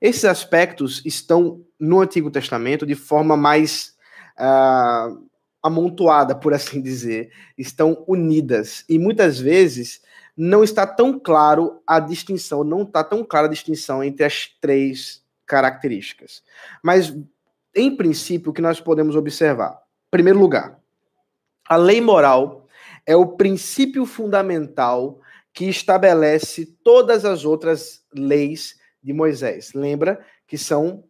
[0.00, 3.94] Esses aspectos estão no Antigo Testamento de forma mais
[4.38, 5.24] uh,
[5.62, 8.84] amontoada, por assim dizer, estão unidas.
[8.88, 10.02] E muitas vezes
[10.36, 15.24] não está tão claro a distinção, não está tão clara a distinção entre as três
[15.46, 16.42] características.
[16.82, 17.16] Mas,
[17.74, 19.80] em princípio, o que nós podemos observar?
[20.08, 20.78] Em primeiro lugar,
[21.66, 22.66] a lei moral
[23.06, 25.20] é o princípio fundamental
[25.54, 29.72] que estabelece todas as outras leis de Moisés.
[29.72, 31.04] Lembra que são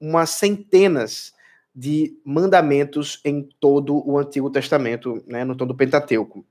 [0.00, 1.34] umas centenas
[1.74, 6.44] de mandamentos em todo o Antigo Testamento, né, no todo o Pentateuco.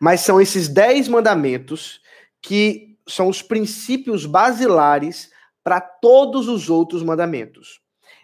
[0.00, 2.00] Mas são esses dez mandamentos
[2.42, 5.30] que são os princípios basilares
[5.62, 7.80] para todos os outros mandamentos.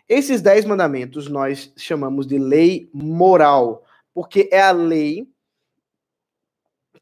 [0.08, 5.28] Esses dez mandamentos nós chamamos de lei moral, porque é a lei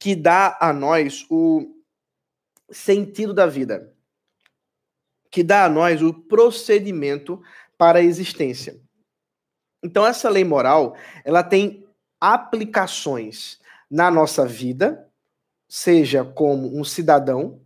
[0.02, 1.76] que dá a nós o
[2.68, 3.94] sentido da vida,
[5.30, 7.40] que dá a nós o procedimento
[7.78, 8.80] para a existência.
[9.80, 11.86] Então essa lei moral, ela tem
[12.20, 15.08] aplicações na nossa vida,
[15.68, 17.60] seja como um cidadão,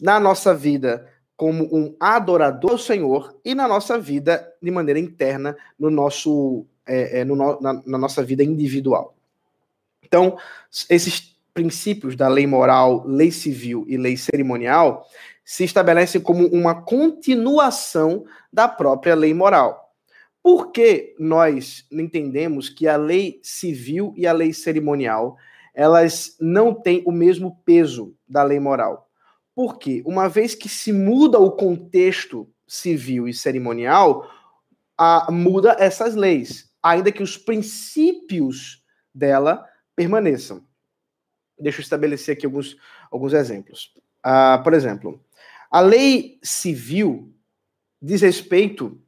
[0.00, 5.54] na nossa vida como um adorador do Senhor e na nossa vida de maneira interna,
[5.78, 9.14] no nosso, é, é, no, na, na nossa vida individual.
[10.02, 10.38] Então,
[10.88, 15.06] esses princípios da lei moral, lei civil e lei cerimonial
[15.44, 19.94] se estabelecem como uma continuação da própria lei moral.
[20.42, 25.36] Por que nós entendemos que a lei civil e a lei cerimonial
[25.74, 29.08] elas não têm o mesmo peso da lei moral?
[29.54, 34.28] Porque uma vez que se muda o contexto civil e cerimonial,
[34.98, 38.82] a, muda essas leis, ainda que os princípios
[39.14, 40.62] dela permaneçam.
[41.58, 42.76] Deixa eu estabelecer aqui alguns,
[43.10, 43.92] alguns exemplos.
[44.24, 45.20] Uh, por exemplo,
[45.70, 47.32] a lei civil
[48.00, 49.00] diz respeito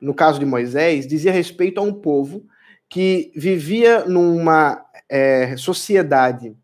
[0.00, 2.46] no caso de Moisés, dizia respeito a um povo
[2.88, 6.56] que vivia numa é, sociedade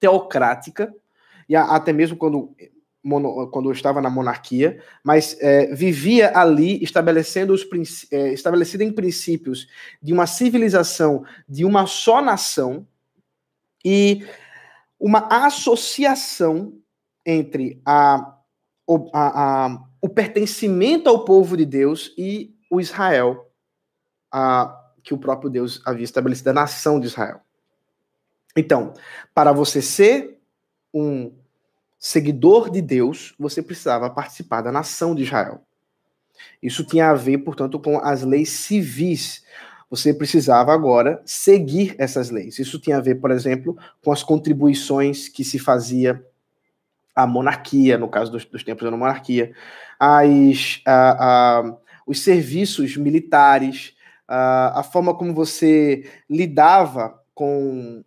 [0.00, 0.92] teocrática,
[1.48, 2.54] e até mesmo quando,
[3.50, 7.66] quando estava na monarquia, mas é, vivia ali estabelecendo os
[8.10, 9.68] é, estabelecido em princípios
[10.02, 12.86] de uma civilização de uma só nação
[13.90, 14.28] e
[15.00, 16.74] uma associação
[17.24, 18.36] entre a,
[19.14, 23.50] a, a o pertencimento ao povo de Deus e o Israel,
[25.02, 27.40] que o próprio Deus havia estabelecido, a nação de Israel.
[28.54, 28.92] Então,
[29.34, 30.38] para você ser
[30.92, 31.32] um
[31.98, 35.62] seguidor de Deus, você precisava participar da nação de Israel.
[36.62, 39.42] Isso tinha a ver, portanto, com as leis civis.
[39.90, 42.58] Você precisava agora seguir essas leis.
[42.58, 46.22] Isso tinha a ver, por exemplo, com as contribuições que se fazia
[47.14, 49.54] à monarquia, no caso dos, dos tempos da monarquia
[49.98, 51.76] as, a, a,
[52.06, 53.94] os serviços militares,
[54.26, 58.04] a, a, forma como você lidava com,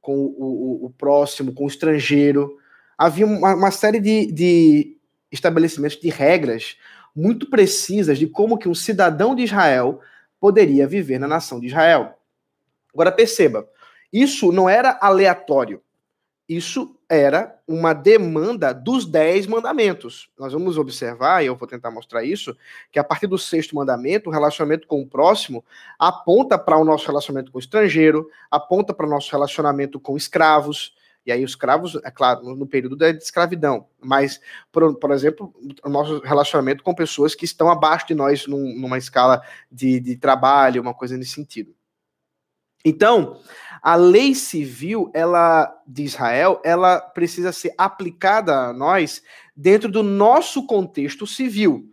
[0.00, 2.56] com o, o, o próximo, com o estrangeiro.
[2.96, 4.96] Havia uma, uma série de, de
[5.30, 6.76] estabelecimentos de regras
[7.14, 10.00] muito precisas de como que um cidadão de Israel
[10.40, 12.18] poderia viver na nação de Israel.
[12.92, 13.68] Agora perceba,
[14.12, 15.82] isso não era aleatório.
[16.48, 20.30] Isso era uma demanda dos dez mandamentos.
[20.38, 22.56] Nós vamos observar, e eu vou tentar mostrar isso,
[22.92, 25.64] que a partir do sexto mandamento, o relacionamento com o próximo
[25.98, 30.94] aponta para o nosso relacionamento com o estrangeiro, aponta para o nosso relacionamento com escravos,
[31.26, 35.52] e aí os escravos, é claro, no período da escravidão, mas, por, por exemplo,
[35.84, 40.16] o nosso relacionamento com pessoas que estão abaixo de nós num, numa escala de, de
[40.16, 41.74] trabalho, uma coisa nesse sentido.
[42.84, 43.40] Então,
[43.82, 49.20] a lei civil, ela de Israel, ela precisa ser aplicada a nós
[49.56, 51.92] dentro do nosso contexto civil.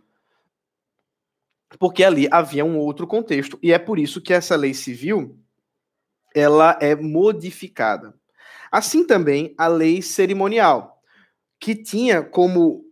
[1.76, 5.36] Porque ali havia um outro contexto e é por isso que essa lei civil
[6.32, 8.14] ela é modificada.
[8.74, 11.00] Assim também a lei cerimonial,
[11.60, 12.84] que tinha como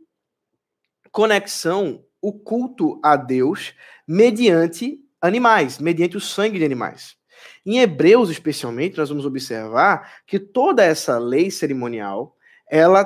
[1.11, 3.75] conexão o culto a Deus
[4.07, 7.17] mediante animais, mediante o sangue de animais.
[7.67, 12.37] Em Hebreus, especialmente, nós vamos observar que toda essa lei cerimonial,
[12.71, 13.05] ela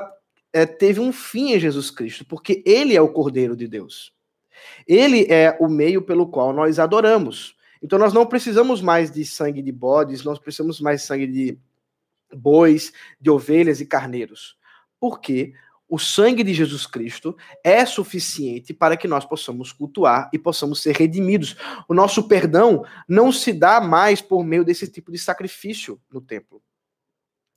[0.53, 4.12] é, teve um fim em Jesus Cristo, porque ele é o Cordeiro de Deus.
[4.87, 7.57] Ele é o meio pelo qual nós adoramos.
[7.83, 11.59] Então nós não precisamos mais de sangue de bodes, nós precisamos mais de sangue de
[12.35, 14.57] bois, de ovelhas e carneiros.
[14.99, 15.53] Por quê?
[15.89, 20.97] o sangue de Jesus Cristo é suficiente para que nós possamos cultuar e possamos ser
[20.97, 21.57] redimidos.
[21.89, 26.61] O nosso perdão não se dá mais por meio desse tipo de sacrifício no templo.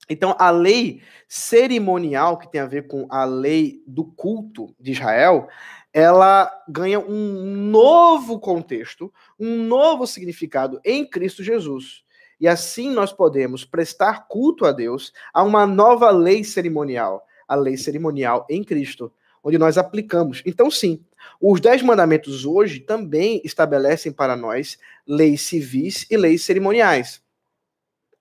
[0.07, 5.47] Então, a lei cerimonial, que tem a ver com a lei do culto de Israel,
[5.93, 12.03] ela ganha um novo contexto, um novo significado em Cristo Jesus.
[12.39, 17.75] E assim nós podemos prestar culto a Deus a uma nova lei cerimonial a lei
[17.75, 19.11] cerimonial em Cristo,
[19.43, 20.43] onde nós aplicamos.
[20.45, 21.03] Então, sim,
[21.41, 24.77] os Dez Mandamentos hoje também estabelecem para nós
[25.07, 27.21] leis civis e leis cerimoniais,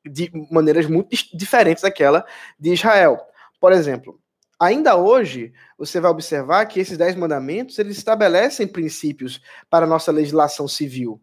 [0.05, 2.25] de maneiras muito diferentes daquela
[2.59, 3.21] de Israel.
[3.61, 4.19] Por exemplo,
[4.59, 10.11] ainda hoje, você vai observar que esses Dez Mandamentos eles estabelecem princípios para a nossa
[10.11, 11.21] legislação civil.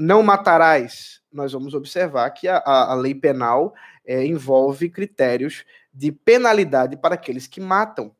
[0.00, 1.20] Não matarás.
[1.30, 7.16] Nós vamos observar que a, a, a lei penal é, envolve critérios de penalidade para
[7.16, 8.16] aqueles que matam.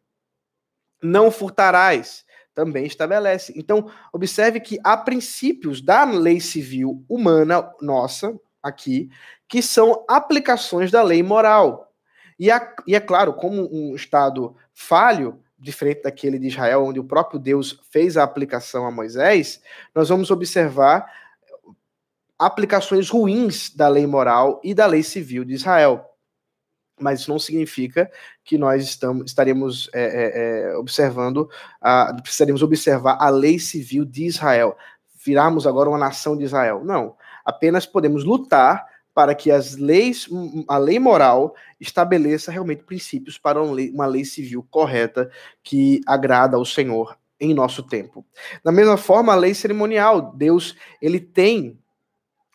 [1.02, 2.22] Não furtarás,
[2.54, 3.54] também estabelece.
[3.56, 9.08] Então, observe que há princípios da lei civil humana nossa, aqui,
[9.48, 11.90] que são aplicações da lei moral.
[12.38, 12.48] E,
[12.86, 17.80] e é claro, como um Estado falho, diferente daquele de Israel, onde o próprio Deus
[17.90, 19.62] fez a aplicação a Moisés,
[19.94, 21.19] nós vamos observar
[22.40, 26.06] aplicações ruins da lei moral e da lei civil de Israel.
[26.98, 28.10] Mas isso não significa
[28.42, 31.48] que nós estamos, estaremos é, é, é observando,
[31.80, 34.74] a, precisaríamos observar a lei civil de Israel,
[35.22, 36.82] virarmos agora uma nação de Israel.
[36.82, 37.14] Não,
[37.44, 40.26] apenas podemos lutar para que as leis,
[40.66, 45.30] a lei moral estabeleça realmente princípios para uma lei, uma lei civil correta
[45.62, 48.24] que agrada ao Senhor em nosso tempo.
[48.64, 51.78] Da mesma forma, a lei cerimonial, Deus, ele tem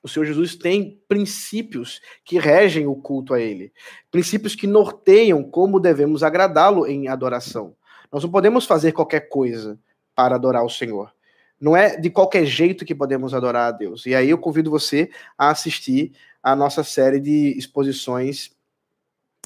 [0.06, 3.74] o Senhor Jesus tem princípios que regem o culto a ele,
[4.12, 7.76] princípios que norteiam como devemos agradá-lo em adoração.
[8.12, 9.80] Nós não podemos fazer qualquer coisa
[10.14, 11.12] para adorar o Senhor.
[11.60, 14.06] Não é de qualquer jeito que podemos adorar a Deus.
[14.06, 16.12] E aí eu convido você a assistir
[16.43, 18.56] a nossa série de exposições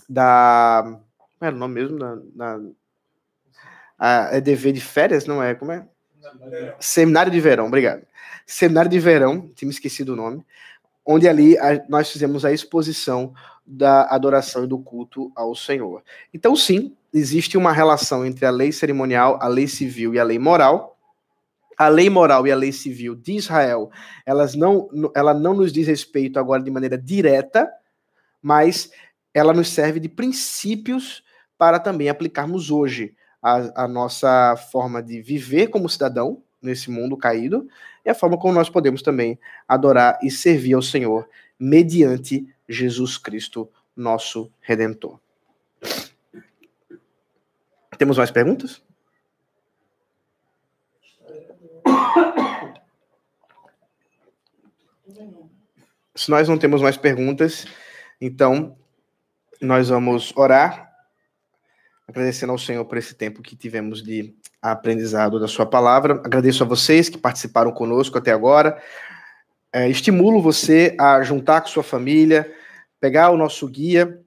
[0.10, 0.84] da.
[1.18, 1.98] Como era o nome mesmo?
[1.98, 2.60] Da, da,
[3.98, 5.56] a EDV de férias, não é?
[5.56, 5.88] Como é?
[6.80, 8.06] Seminário de Verão, obrigado.
[8.46, 10.46] Seminário de Verão, tinha esquecido o nome,
[11.06, 13.34] onde ali a, nós fizemos a exposição
[13.66, 16.04] da adoração e do culto ao Senhor.
[16.34, 20.40] Então, sim, existe uma relação entre a lei cerimonial, a lei civil e a lei
[20.40, 20.98] moral,
[21.78, 23.90] a lei moral e a lei civil de Israel,
[24.26, 27.72] elas não, ela não nos diz respeito agora de maneira direta,
[28.42, 28.92] mas
[29.34, 31.24] ela nos serve de princípios
[31.58, 37.68] para também aplicarmos hoje a, a nossa forma de viver como cidadão nesse mundo caído
[38.06, 41.28] e a forma como nós podemos também adorar e servir ao Senhor
[41.60, 45.20] mediante Jesus Cristo, nosso Redentor.
[47.98, 48.82] Temos mais perguntas?
[56.16, 57.66] Se nós não temos mais perguntas,
[58.20, 58.78] então
[59.62, 60.89] nós vamos orar,
[62.10, 66.16] agradecendo ao Senhor por esse tempo que tivemos de aprendizado da Sua palavra.
[66.26, 68.82] Agradeço a vocês que participaram conosco até agora.
[69.72, 72.52] É, estimulo você a juntar com sua família,
[73.00, 74.20] pegar o nosso guia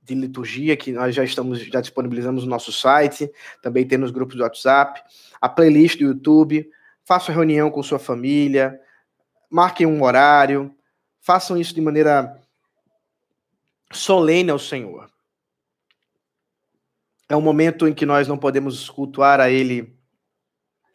[0.00, 3.28] de liturgia que nós já estamos já disponibilizamos no nosso site,
[3.60, 5.02] também tem nos grupos do WhatsApp,
[5.40, 6.70] a playlist do YouTube,
[7.04, 8.80] faça reunião com sua família,
[9.50, 10.72] marquem um horário,
[11.20, 12.40] façam isso de maneira
[13.92, 15.09] solene ao Senhor.
[17.30, 19.96] É um momento em que nós não podemos cultuar a Ele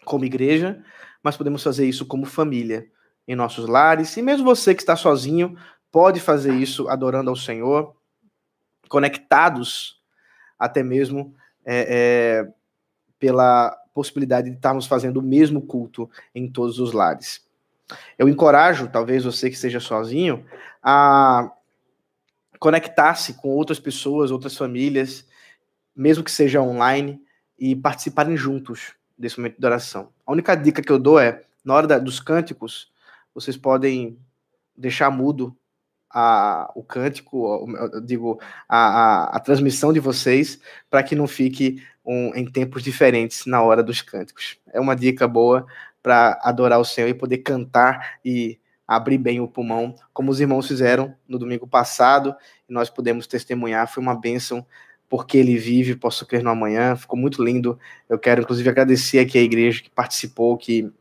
[0.03, 0.83] como igreja,
[1.23, 2.91] mas podemos fazer isso como família,
[3.25, 4.17] em nossos lares.
[4.17, 5.57] E mesmo você que está sozinho,
[5.89, 7.95] pode fazer isso adorando ao Senhor,
[8.89, 10.01] conectados
[10.59, 11.33] até mesmo
[11.65, 12.53] é, é,
[13.17, 17.47] pela possibilidade de estarmos fazendo o mesmo culto em todos os lares.
[18.19, 20.45] Eu encorajo, talvez você que esteja sozinho,
[20.83, 21.49] a
[22.59, 25.25] conectar-se com outras pessoas, outras famílias,
[25.95, 27.21] mesmo que seja online,
[27.57, 30.09] e participarem juntos desse momento de oração.
[30.25, 32.91] A única dica que eu dou é, na hora da, dos cânticos,
[33.33, 34.19] vocês podem
[34.75, 35.55] deixar mudo
[36.09, 37.67] a, o cântico,
[38.03, 43.45] digo, a, a, a transmissão de vocês, para que não fique um, em tempos diferentes
[43.45, 44.57] na hora dos cânticos.
[44.71, 45.65] É uma dica boa
[46.01, 50.67] para adorar o Senhor e poder cantar e abrir bem o pulmão, como os irmãos
[50.67, 52.35] fizeram no domingo passado,
[52.69, 54.65] e nós podemos testemunhar, foi uma bênção,
[55.09, 57.79] porque ele vive, posso crer no amanhã, ficou muito lindo.
[58.09, 60.91] Eu quero, inclusive, agradecer aqui a igreja que participou, que,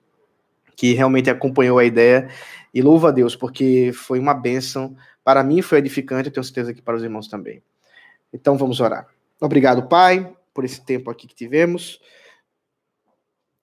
[0.77, 2.29] que realmente acompanhou a ideia,
[2.73, 6.75] e louvo a Deus, porque foi uma bênção, para mim foi edificante, eu tenho certeza
[6.75, 7.63] que para os irmãos também.
[8.33, 9.07] Então vamos orar.
[9.41, 12.01] Obrigado, Pai, por esse tempo aqui que tivemos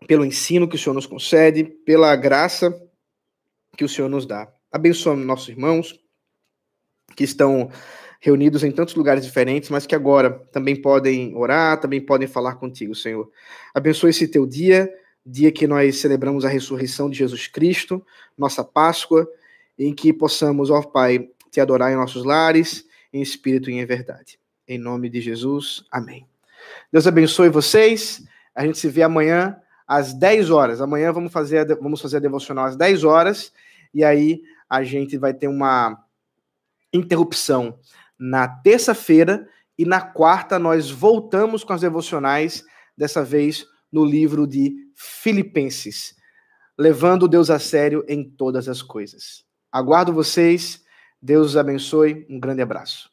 [0.07, 2.73] pelo ensino que o Senhor nos concede, pela graça
[3.77, 4.51] que o Senhor nos dá.
[4.71, 5.99] Abençoa nossos irmãos
[7.15, 7.69] que estão
[8.21, 12.93] reunidos em tantos lugares diferentes, mas que agora também podem orar, também podem falar contigo,
[12.93, 13.29] Senhor.
[13.73, 14.93] Abençoa esse teu dia,
[15.25, 18.05] dia que nós celebramos a ressurreição de Jesus Cristo,
[18.37, 19.27] nossa Páscoa,
[19.77, 24.39] em que possamos, ó Pai, te adorar em nossos lares, em espírito e em verdade.
[24.67, 26.27] Em nome de Jesus, amém.
[26.91, 28.23] Deus abençoe vocês.
[28.53, 29.57] A gente se vê amanhã
[29.87, 30.79] às 10 horas.
[30.79, 33.51] Amanhã vamos fazer a, vamos fazer a devocional às 10 horas
[33.91, 36.05] e aí a gente vai ter uma
[36.93, 37.79] interrupção
[38.21, 39.47] na terça-feira
[39.77, 42.63] e na quarta nós voltamos com as devocionais,
[42.95, 46.15] dessa vez no livro de Filipenses,
[46.77, 49.43] levando Deus a sério em todas as coisas.
[49.71, 50.81] Aguardo vocês
[51.21, 52.25] Deus os abençoe.
[52.29, 53.10] Um grande abraço.